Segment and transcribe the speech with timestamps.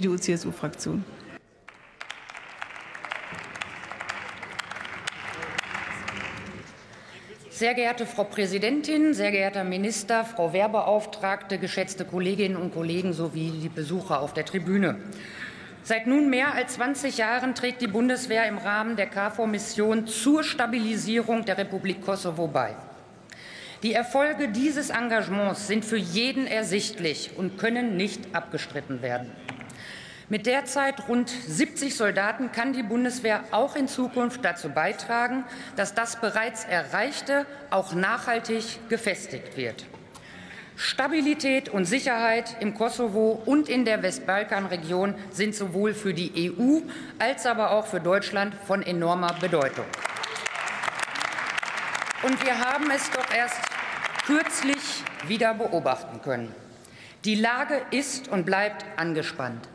[0.00, 1.04] CDU-CSU-Fraktion.
[7.50, 13.68] Sehr geehrte Frau Präsidentin, sehr geehrter Minister, Frau Wehrbeauftragte, geschätzte Kolleginnen und Kollegen sowie die
[13.68, 15.00] Besucher auf der Tribüne.
[15.82, 21.44] Seit nun mehr als 20 Jahren trägt die Bundeswehr im Rahmen der KFOR-Mission zur Stabilisierung
[21.44, 22.76] der Republik Kosovo bei.
[23.82, 29.32] Die Erfolge dieses Engagements sind für jeden ersichtlich und können nicht abgestritten werden.
[30.30, 35.44] Mit derzeit rund 70 Soldaten kann die Bundeswehr auch in Zukunft dazu beitragen,
[35.74, 39.86] dass das bereits Erreichte auch nachhaltig gefestigt wird.
[40.76, 46.80] Stabilität und Sicherheit im Kosovo und in der Westbalkanregion sind sowohl für die EU
[47.18, 49.86] als aber auch für Deutschland von enormer Bedeutung.
[52.22, 53.60] Und wir haben es doch erst
[54.26, 56.54] kürzlich wieder beobachten können.
[57.24, 59.66] Die Lage ist und bleibt angespannt.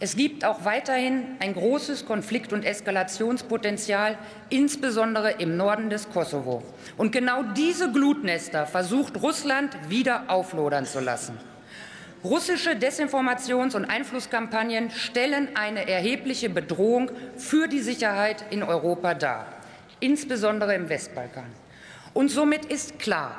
[0.00, 4.16] Es gibt auch weiterhin ein großes Konflikt- und Eskalationspotenzial,
[4.48, 6.62] insbesondere im Norden des Kosovo.
[6.96, 11.36] Und genau diese Glutnester versucht Russland wieder auflodern zu lassen.
[12.22, 19.46] Russische Desinformations- und Einflusskampagnen stellen eine erhebliche Bedrohung für die Sicherheit in Europa dar,
[19.98, 21.46] insbesondere im Westbalkan.
[22.14, 23.36] Und somit ist klar,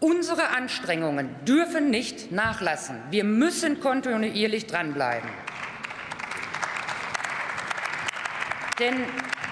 [0.00, 2.96] unsere Anstrengungen dürfen nicht nachlassen.
[3.10, 5.28] Wir müssen kontinuierlich dranbleiben.
[8.80, 9.04] Denn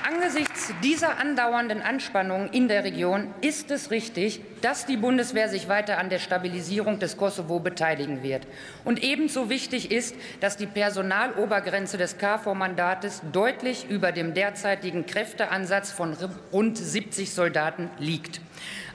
[0.07, 5.99] angesichts dieser andauernden Anspannungen in der Region ist es richtig, dass die Bundeswehr sich weiter
[5.99, 8.47] an der Stabilisierung des Kosovo beteiligen wird.
[8.87, 16.17] Und ebenso wichtig ist, dass die Personalobergrenze des KFOR-Mandates deutlich über dem derzeitigen Kräfteansatz von
[16.51, 18.41] rund 70 Soldaten liegt.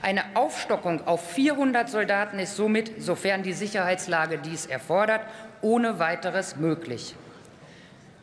[0.02, 5.20] Eine Aufstockung auf 400 Soldaten ist somit, sofern die Sicherheitslage dies erfordert,
[5.62, 7.14] ohne weiteres möglich.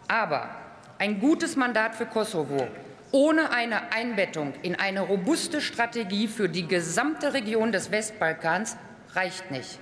[0.09, 0.49] Aber
[1.01, 2.67] ein gutes Mandat für Kosovo
[3.11, 8.77] ohne eine Einbettung in eine robuste Strategie für die gesamte Region des Westbalkans
[9.15, 9.79] reicht nicht.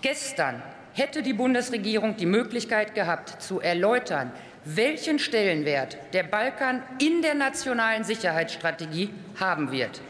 [0.00, 0.62] Gestern
[0.94, 4.32] hätte die Bundesregierung die Möglichkeit gehabt, zu erläutern,
[4.64, 10.00] welchen Stellenwert der Balkan in der nationalen Sicherheitsstrategie haben wird.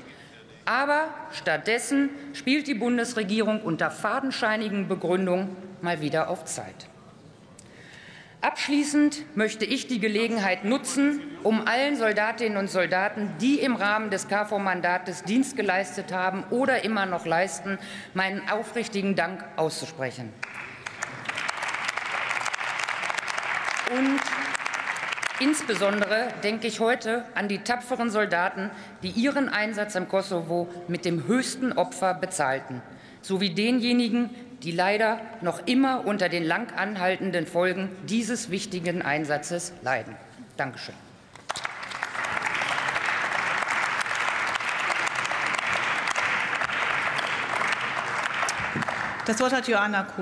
[0.65, 6.87] Aber stattdessen spielt die Bundesregierung unter fadenscheinigen Begründungen mal wieder auf Zeit.
[8.45, 14.29] Abschließend möchte ich die Gelegenheit nutzen, um allen Soldatinnen und Soldaten, die im Rahmen des
[14.29, 17.79] KFOR-Mandates Dienst geleistet haben oder immer noch leisten,
[18.13, 20.31] meinen aufrichtigen Dank auszusprechen.
[23.97, 24.21] Und
[25.41, 28.71] insbesondere denke ich heute an die tapferen Soldaten,
[29.03, 32.83] die ihren Einsatz im Kosovo mit dem höchsten Opfer bezahlten,
[33.23, 34.29] sowie denjenigen,
[34.65, 40.17] die leider noch immer unter den lang anhaltenden Folgen dieses wichtigen Einsatzes leiden.
[40.57, 40.95] Dankeschön.
[49.27, 50.13] Das Wort hat Joanna Kuhn.